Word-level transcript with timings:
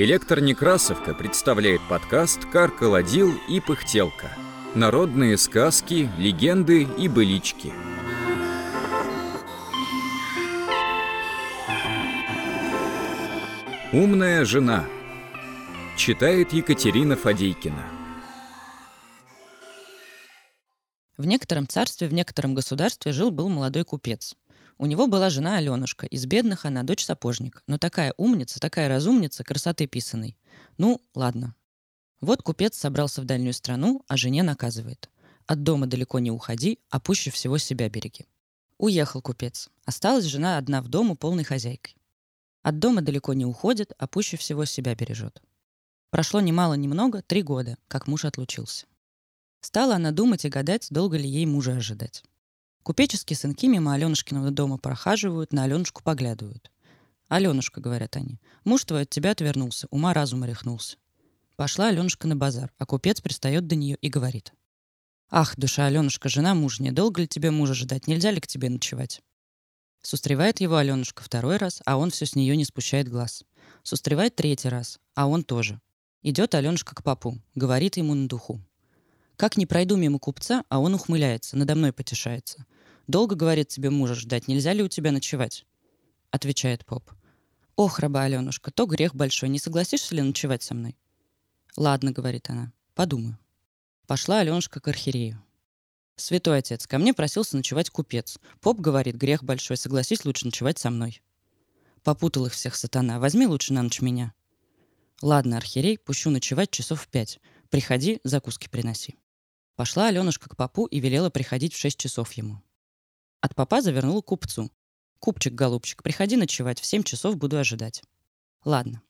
Электронекрасовка 0.00 1.12
представляет 1.12 1.80
подкаст 1.88 2.44
«Каркаладил 2.44 3.34
и 3.48 3.58
пыхтелка». 3.58 4.30
Народные 4.76 5.36
сказки, 5.36 6.08
легенды 6.16 6.84
и 6.84 7.08
былички. 7.08 7.72
Умная 13.92 14.44
жена. 14.44 14.84
Читает 15.96 16.52
Екатерина 16.52 17.16
Фадейкина. 17.16 17.84
В 21.16 21.26
некотором 21.26 21.66
царстве, 21.66 22.06
в 22.06 22.12
некотором 22.12 22.54
государстве 22.54 23.10
жил-был 23.10 23.48
молодой 23.48 23.82
купец– 23.84 24.36
у 24.78 24.86
него 24.86 25.08
была 25.08 25.28
жена 25.28 25.56
Аленушка, 25.56 26.06
из 26.06 26.24
бедных 26.26 26.64
она 26.64 26.84
дочь 26.84 27.04
сапожник, 27.04 27.62
но 27.66 27.78
такая 27.78 28.14
умница, 28.16 28.60
такая 28.60 28.88
разумница, 28.88 29.42
красоты 29.42 29.86
писаной. 29.86 30.36
Ну, 30.78 31.00
ладно. 31.14 31.56
Вот 32.20 32.42
купец 32.42 32.76
собрался 32.76 33.20
в 33.20 33.24
дальнюю 33.24 33.52
страну, 33.52 34.04
а 34.06 34.16
жене 34.16 34.42
наказывает. 34.42 35.10
От 35.46 35.62
дома 35.64 35.86
далеко 35.86 36.20
не 36.20 36.30
уходи, 36.30 36.78
а 36.90 37.00
пуще 37.00 37.30
всего 37.30 37.58
себя 37.58 37.88
береги. 37.88 38.26
Уехал 38.76 39.20
купец. 39.20 39.68
Осталась 39.84 40.24
жена 40.24 40.58
одна 40.58 40.80
в 40.80 40.88
дому 40.88 41.16
полной 41.16 41.44
хозяйкой. 41.44 41.96
От 42.62 42.78
дома 42.78 43.02
далеко 43.02 43.32
не 43.32 43.44
уходит, 43.44 43.92
а 43.98 44.06
пуще 44.06 44.36
всего 44.36 44.64
себя 44.64 44.94
бережет. 44.94 45.42
Прошло 46.10 46.40
немало-немного, 46.40 47.22
три 47.22 47.42
года, 47.42 47.76
как 47.88 48.06
муж 48.06 48.24
отлучился. 48.24 48.86
Стала 49.60 49.96
она 49.96 50.12
думать 50.12 50.44
и 50.44 50.48
гадать, 50.48 50.86
долго 50.90 51.16
ли 51.16 51.28
ей 51.28 51.46
мужа 51.46 51.76
ожидать. 51.76 52.22
Купеческие 52.82 53.36
сынки 53.36 53.66
мимо 53.66 53.94
Аленушкиного 53.94 54.50
дома 54.50 54.78
прохаживают, 54.78 55.52
на 55.52 55.64
Аленушку 55.64 56.02
поглядывают. 56.02 56.70
«Аленушка»,— 57.28 57.80
говорят 57.82 58.16
они,— 58.16 58.40
«муж 58.64 58.84
твой 58.84 59.02
от 59.02 59.10
тебя 59.10 59.32
отвернулся, 59.32 59.86
ума 59.90 60.14
разума 60.14 60.46
рехнулся». 60.46 60.96
Пошла 61.56 61.88
Аленушка 61.88 62.26
на 62.26 62.36
базар, 62.36 62.72
а 62.78 62.86
купец 62.86 63.20
пристает 63.20 63.66
до 63.66 63.74
нее 63.74 63.96
и 64.00 64.08
говорит. 64.08 64.52
«Ах, 65.30 65.56
душа 65.56 65.86
Аленушка, 65.86 66.28
жена 66.28 66.54
мужняя, 66.54 66.92
долго 66.92 67.20
ли 67.20 67.28
тебе 67.28 67.50
мужа 67.50 67.74
ждать, 67.74 68.06
нельзя 68.06 68.30
ли 68.30 68.40
к 68.40 68.46
тебе 68.46 68.70
ночевать?» 68.70 69.20
Сустревает 70.00 70.60
его 70.60 70.76
Аленушка 70.76 71.22
второй 71.22 71.58
раз, 71.58 71.82
а 71.84 71.98
он 71.98 72.10
все 72.10 72.24
с 72.24 72.34
нее 72.34 72.56
не 72.56 72.64
спущает 72.64 73.08
глаз. 73.08 73.44
Сустревает 73.82 74.36
третий 74.36 74.68
раз, 74.68 74.98
а 75.14 75.26
он 75.26 75.44
тоже. 75.44 75.80
Идет 76.22 76.54
Аленушка 76.54 76.94
к 76.94 77.02
папу, 77.02 77.38
говорит 77.54 77.96
ему 77.96 78.14
на 78.14 78.28
духу. 78.28 78.62
Как 79.38 79.56
не 79.56 79.66
пройду 79.66 79.94
мимо 79.94 80.18
купца, 80.18 80.64
а 80.68 80.80
он 80.80 80.94
ухмыляется, 80.94 81.56
надо 81.56 81.76
мной 81.76 81.92
потешается. 81.92 82.66
Долго, 83.06 83.36
говорит 83.36 83.68
тебе 83.68 83.88
мужа 83.88 84.16
ждать, 84.16 84.48
нельзя 84.48 84.72
ли 84.72 84.82
у 84.82 84.88
тебя 84.88 85.12
ночевать? 85.12 85.64
Отвечает 86.32 86.84
поп. 86.84 87.08
Ох, 87.76 88.00
раба 88.00 88.24
Аленушка, 88.24 88.72
то 88.72 88.84
грех 88.86 89.14
большой, 89.14 89.48
не 89.48 89.60
согласишься 89.60 90.16
ли 90.16 90.22
ночевать 90.22 90.64
со 90.64 90.74
мной? 90.74 90.98
Ладно, 91.76 92.10
говорит 92.10 92.50
она, 92.50 92.72
подумаю. 92.96 93.38
Пошла 94.08 94.40
Аленушка 94.40 94.80
к 94.80 94.88
архиерею. 94.88 95.40
Святой 96.16 96.58
отец, 96.58 96.88
ко 96.88 96.98
мне 96.98 97.14
просился 97.14 97.56
ночевать 97.56 97.90
купец. 97.90 98.40
Поп 98.60 98.80
говорит, 98.80 99.14
грех 99.14 99.44
большой, 99.44 99.76
согласись 99.76 100.24
лучше 100.24 100.46
ночевать 100.46 100.80
со 100.80 100.90
мной. 100.90 101.22
Попутал 102.02 102.46
их 102.46 102.54
всех 102.54 102.74
сатана, 102.74 103.20
возьми 103.20 103.46
лучше 103.46 103.72
на 103.72 103.84
ночь 103.84 104.00
меня. 104.00 104.34
Ладно, 105.22 105.58
архиерей, 105.58 105.96
пущу 105.96 106.30
ночевать 106.30 106.72
часов 106.72 107.02
в 107.02 107.06
пять. 107.06 107.38
Приходи, 107.70 108.18
закуски 108.24 108.68
приноси. 108.68 109.14
Пошла 109.78 110.08
Аленушка 110.08 110.48
к 110.48 110.56
попу 110.56 110.86
и 110.86 110.98
велела 110.98 111.30
приходить 111.30 111.72
в 111.72 111.78
шесть 111.78 111.98
часов 111.98 112.32
ему. 112.32 112.60
От 113.40 113.54
папа 113.54 113.80
завернула 113.80 114.22
купцу. 114.22 114.72
«Купчик, 115.20 115.54
голубчик, 115.54 116.02
приходи 116.02 116.34
ночевать, 116.36 116.80
в 116.80 116.84
семь 116.84 117.04
часов 117.04 117.36
буду 117.36 117.58
ожидать». 117.58 118.02
«Ладно». 118.64 119.02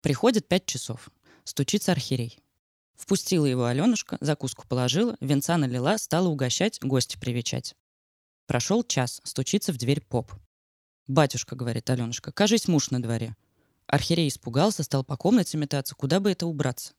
Приходит 0.00 0.46
пять 0.46 0.64
часов. 0.64 1.08
Стучится 1.42 1.90
архиерей. 1.90 2.38
Впустила 2.94 3.46
его 3.46 3.64
Аленушка, 3.64 4.16
закуску 4.20 4.64
положила, 4.68 5.16
венца 5.18 5.56
налила, 5.56 5.98
стала 5.98 6.28
угощать, 6.28 6.78
гости 6.80 7.18
привечать. 7.18 7.74
Прошел 8.46 8.84
час, 8.84 9.20
стучится 9.24 9.72
в 9.72 9.76
дверь 9.76 10.02
поп. 10.02 10.32
«Батюшка»,— 11.08 11.56
говорит 11.56 11.90
Аленушка,— 11.90 12.30
«кажись, 12.32 12.68
муж 12.68 12.92
на 12.92 13.02
дворе». 13.02 13.34
Архиерей 13.88 14.28
испугался, 14.28 14.84
стал 14.84 15.02
по 15.02 15.16
комнате 15.16 15.58
метаться, 15.58 15.96
куда 15.96 16.20
бы 16.20 16.30
это 16.30 16.46
убраться. 16.46 16.92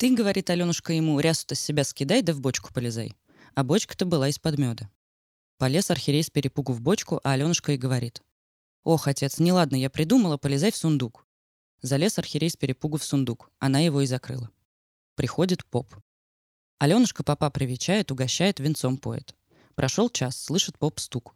«Ты,— 0.00 0.14
говорит 0.16 0.48
Аленушка 0.48 0.94
ему,— 0.94 1.20
рясу-то 1.20 1.54
с 1.54 1.60
себя 1.60 1.84
скидай, 1.84 2.22
да 2.22 2.32
в 2.32 2.40
бочку 2.40 2.72
полезай». 2.72 3.14
А 3.54 3.62
бочка-то 3.64 4.06
была 4.06 4.30
из-под 4.30 4.56
меда. 4.56 4.90
Полез 5.58 5.90
архиерей 5.90 6.22
с 6.22 6.30
перепугу 6.30 6.72
в 6.72 6.80
бочку, 6.80 7.20
а 7.22 7.32
Аленушка 7.32 7.72
и 7.72 7.76
говорит. 7.76 8.22
«Ох, 8.82 9.08
отец, 9.08 9.38
неладно, 9.38 9.76
я 9.76 9.90
придумала, 9.90 10.38
полезай 10.38 10.72
в 10.72 10.76
сундук». 10.76 11.26
Залез 11.82 12.18
архиерей 12.18 12.48
с 12.48 12.56
перепугу 12.56 12.96
в 12.96 13.04
сундук. 13.04 13.50
Она 13.58 13.80
его 13.80 14.00
и 14.00 14.06
закрыла. 14.06 14.48
Приходит 15.16 15.66
поп. 15.66 15.94
Аленушка 16.78 17.22
папа 17.22 17.50
привечает, 17.50 18.10
угощает, 18.10 18.58
венцом 18.58 18.96
поет. 18.96 19.34
Прошел 19.74 20.08
час, 20.08 20.42
слышит 20.42 20.78
поп 20.78 20.98
стук. 20.98 21.34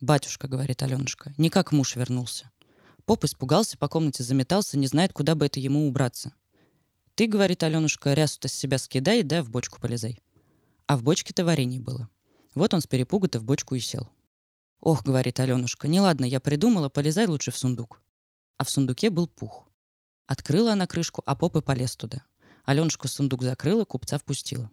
«Батюшка»,— 0.00 0.48
говорит 0.48 0.82
Аленушка,— 0.82 1.32
«никак 1.38 1.70
муж 1.70 1.94
вернулся». 1.94 2.50
Поп 3.04 3.22
испугался, 3.22 3.78
по 3.78 3.86
комнате 3.86 4.24
заметался, 4.24 4.76
не 4.76 4.88
знает, 4.88 5.12
куда 5.12 5.36
бы 5.36 5.46
это 5.46 5.60
ему 5.60 5.86
убраться. 5.86 6.34
«Ты,— 7.22 7.28
говорит 7.28 7.62
Аленушка,— 7.62 8.12
рясу-то 8.14 8.48
с 8.48 8.52
себя 8.52 8.78
скидай, 8.78 9.22
да 9.22 9.44
в 9.44 9.48
бочку 9.48 9.80
полезай». 9.80 10.20
А 10.88 10.96
в 10.96 11.04
бочке-то 11.04 11.44
варенье 11.44 11.78
было. 11.78 12.08
Вот 12.56 12.74
он 12.74 12.80
с 12.80 12.88
перепугу-то 12.88 13.38
в 13.38 13.44
бочку 13.44 13.76
и 13.76 13.78
сел. 13.78 14.10
«Ох»,— 14.80 15.04
говорит 15.04 15.38
Аленушка,— 15.38 15.86
«неладно, 15.86 16.24
я 16.24 16.40
придумала, 16.40 16.88
полезай 16.88 17.28
лучше 17.28 17.52
в 17.52 17.56
сундук». 17.56 18.02
А 18.56 18.64
в 18.64 18.70
сундуке 18.70 19.08
был 19.08 19.28
пух. 19.28 19.68
Открыла 20.26 20.72
она 20.72 20.88
крышку, 20.88 21.22
а 21.24 21.36
поп 21.36 21.58
и 21.58 21.60
полез 21.60 21.94
туда. 21.94 22.24
Аленушка 22.64 23.06
сундук 23.06 23.44
закрыла, 23.44 23.84
купца 23.84 24.18
впустила. 24.18 24.68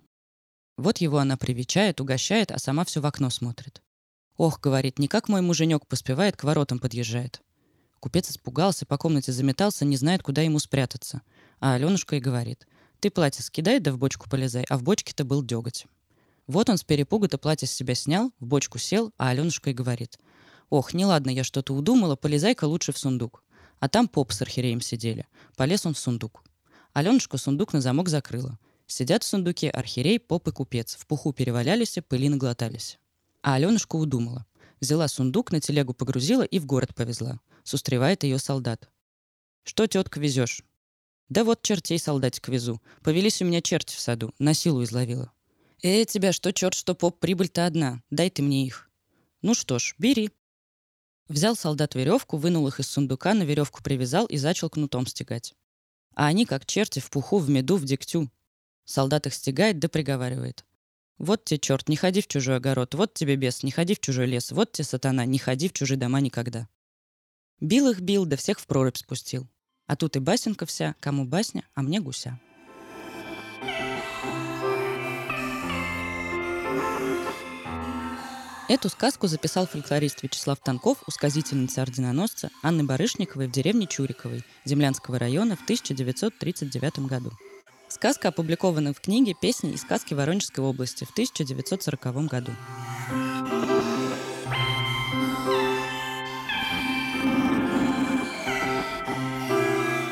Вот 0.75 0.97
его 0.97 1.19
она 1.19 1.37
привечает, 1.37 2.01
угощает, 2.01 2.51
а 2.51 2.57
сама 2.57 2.83
все 2.83 2.99
в 2.99 3.05
окно 3.05 3.29
смотрит. 3.29 3.83
«Ох»,— 4.37 4.59
говорит,— 4.63 4.97
«никак 4.97 5.29
мой 5.29 5.41
муженек 5.41 5.85
поспевает, 5.85 6.35
к 6.35 6.45
воротам 6.45 6.79
подъезжает». 6.79 7.43
Купец 7.99 8.31
испугался, 8.31 8.87
по 8.87 8.97
комнате 8.97 9.31
заметался, 9.31 9.85
не 9.85 9.97
знает, 9.97 10.23
куда 10.23 10.41
ему 10.41 10.57
спрятаться. 10.57 11.21
А 11.59 11.75
Аленушка 11.75 12.15
и 12.15 12.19
говорит, 12.19 12.67
«Ты 12.99 13.09
платье 13.09 13.43
скидай, 13.43 13.79
да 13.79 13.91
в 13.91 13.97
бочку 13.97 14.29
полезай, 14.29 14.65
а 14.69 14.77
в 14.77 14.83
бочке-то 14.83 15.23
был 15.23 15.43
деготь». 15.43 15.85
Вот 16.47 16.69
он 16.69 16.77
с 16.77 16.83
перепугу-то 16.83 17.37
платье 17.37 17.67
с 17.67 17.71
себя 17.71 17.95
снял, 17.95 18.31
в 18.39 18.45
бочку 18.45 18.79
сел, 18.79 19.13
а 19.17 19.29
Аленушка 19.29 19.69
и 19.69 19.73
говорит. 19.73 20.17
«Ох, 20.69 20.93
неладно, 20.93 21.29
я 21.29 21.43
что-то 21.43 21.73
удумала, 21.73 22.15
полезай-ка 22.15 22.65
лучше 22.65 22.91
в 22.91 22.97
сундук». 22.97 23.43
А 23.79 23.87
там 23.87 24.07
поп 24.07 24.31
с 24.31 24.41
архиереем 24.41 24.81
сидели. 24.81 25.25
Полез 25.55 25.85
он 25.85 25.93
в 25.93 25.99
сундук. 25.99 26.43
Аленушка 26.93 27.37
сундук 27.37 27.73
на 27.73 27.81
замок 27.81 28.09
закрыла. 28.09 28.59
Сидят 28.87 29.23
в 29.23 29.27
сундуке 29.27 29.69
архиерей, 29.69 30.19
поп 30.19 30.47
и 30.47 30.51
купец. 30.51 30.95
В 30.95 31.05
пуху 31.05 31.31
перевалялись, 31.31 31.97
пыли 32.07 32.29
наглотались. 32.29 32.99
А 33.41 33.55
Аленушка 33.55 33.95
удумала. 33.95 34.45
Взяла 34.81 35.07
сундук, 35.07 35.51
на 35.51 35.61
телегу 35.61 35.93
погрузила 35.93 36.43
и 36.43 36.59
в 36.59 36.65
город 36.65 36.95
повезла. 36.95 37.39
Сустревает 37.63 38.23
ее 38.23 38.39
солдат. 38.39 38.89
«Что, 39.63 39.87
тетка, 39.87 40.19
везешь?» 40.19 40.63
«Да 41.29 41.43
вот 41.43 41.61
чертей 41.61 41.99
солдатик 41.99 42.49
везу. 42.49 42.81
Повелись 43.03 43.41
у 43.41 43.45
меня 43.45 43.61
черти 43.61 43.95
в 43.95 43.99
саду. 43.99 44.33
На 44.39 44.53
силу 44.53 44.83
изловила». 44.83 45.31
«Э, 45.81 46.03
тебя 46.05 46.33
что 46.33 46.51
черт, 46.51 46.73
что 46.73 46.95
поп, 46.95 47.19
прибыль-то 47.19 47.65
одна. 47.65 48.01
Дай 48.09 48.29
ты 48.29 48.41
мне 48.41 48.65
их». 48.65 48.89
«Ну 49.41 49.53
что 49.53 49.79
ж, 49.79 49.95
бери». 49.97 50.31
Взял 51.27 51.55
солдат 51.55 51.95
веревку, 51.95 52.37
вынул 52.37 52.67
их 52.67 52.79
из 52.79 52.87
сундука, 52.87 53.33
на 53.33 53.43
веревку 53.43 53.83
привязал 53.83 54.25
и 54.25 54.39
начал 54.39 54.69
кнутом 54.69 55.05
стегать. 55.05 55.53
А 56.15 56.25
они, 56.25 56.45
как 56.45 56.65
черти, 56.65 56.99
в 56.99 57.09
пуху, 57.09 57.37
в 57.37 57.49
меду, 57.49 57.77
в 57.77 57.85
дегтю. 57.85 58.29
Солдат 58.83 59.27
их 59.27 59.35
стегает 59.35 59.77
да 59.77 59.87
приговаривает. 59.87 60.65
«Вот 61.19 61.45
тебе, 61.45 61.59
черт, 61.59 61.87
не 61.87 61.95
ходи 61.95 62.21
в 62.21 62.27
чужой 62.27 62.55
огород, 62.55 62.95
вот 62.95 63.13
тебе 63.13 63.35
бес, 63.35 63.61
не 63.61 63.71
ходи 63.71 63.93
в 63.93 63.99
чужой 63.99 64.25
лес, 64.25 64.51
вот 64.51 64.71
тебе, 64.71 64.85
сатана, 64.85 65.25
не 65.25 65.37
ходи 65.37 65.69
в 65.69 65.73
чужие 65.73 65.97
дома 65.97 66.21
никогда». 66.21 66.67
Бил 67.61 67.89
их, 67.89 67.99
бил, 67.99 68.25
да 68.25 68.35
всех 68.35 68.59
в 68.59 68.65
прорубь 68.65 68.97
спустил. 68.97 69.47
А 69.89 69.95
тут 69.95 70.15
и 70.15 70.19
басенка 70.19 70.67
вся, 70.67 70.93
кому 70.99 71.25
басня, 71.25 71.63
а 71.73 71.81
мне 71.81 71.99
гуся. 71.99 72.39
Эту 78.67 78.89
сказку 78.89 79.25
записал 79.25 79.65
фольклорист 79.65 80.21
Вячеслав 80.21 80.59
Танков 80.59 80.99
у 81.07 81.11
сказительницы 81.11 81.79
орденоносца 81.79 82.51
Анны 82.61 82.83
Барышниковой 82.83 83.47
в 83.47 83.51
деревне 83.51 83.87
Чуриковой 83.87 84.43
Землянского 84.63 85.17
района 85.17 85.55
в 85.55 85.63
1939 85.63 86.99
году. 87.07 87.31
Сказка 87.87 88.27
опубликована 88.27 88.93
в 88.93 89.01
книге 89.01 89.33
«Песни 89.41 89.71
и 89.71 89.77
сказки 89.77 90.13
Воронежской 90.13 90.63
области» 90.63 91.03
в 91.05 91.09
1940 91.09 92.27
году. 92.27 92.51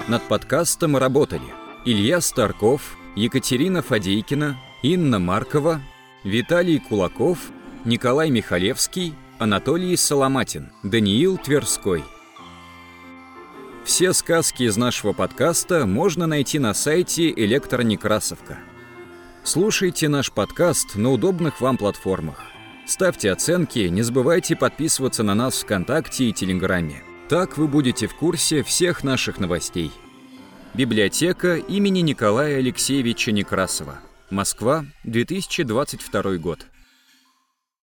Над 0.07 0.24
подкастом 0.24 0.95
работали 0.95 1.54
Илья 1.83 2.21
Старков, 2.21 2.98
Екатерина 3.15 3.81
Фадейкина, 3.81 4.57
Инна 4.81 5.19
Маркова, 5.19 5.81
Виталий 6.24 6.80
Кулаков– 6.80 7.39
Николай 7.86 8.30
Михалевский, 8.30 9.13
Анатолий 9.38 9.95
Соломатин, 9.95 10.71
Даниил 10.83 11.38
Тверской. 11.38 12.04
Все 13.86 14.12
сказки 14.12 14.63
из 14.63 14.75
нашего 14.75 15.13
подкаста 15.13 15.86
можно 15.86 16.27
найти 16.27 16.59
на 16.59 16.74
сайте 16.74 17.31
Электронекрасовка. 17.31 18.59
Слушайте 19.44 20.09
наш 20.09 20.31
подкаст 20.31 20.95
на 20.95 21.12
удобных 21.12 21.62
вам 21.62 21.77
платформах. 21.77 22.44
Ставьте 22.86 23.31
оценки, 23.31 23.80
не 23.80 24.01
забывайте 24.01 24.56
подписываться 24.56 25.24
на 25.24 25.33
нас 25.33 25.62
ВКонтакте 25.62 26.25
и 26.25 26.33
Телеграме. 26.33 27.04
Так 27.29 27.57
вы 27.57 27.68
будете 27.68 28.07
в 28.07 28.15
курсе 28.15 28.63
всех 28.63 29.03
наших 29.03 29.38
новостей. 29.38 29.91
Библиотека 30.74 31.57
имени 31.57 32.00
Николая 32.00 32.57
Алексеевича 32.59 33.33
Некрасова. 33.33 34.00
Москва, 34.29 34.85
2022 35.03 36.38
год. 36.38 36.65